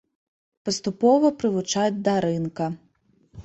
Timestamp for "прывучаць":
1.43-1.95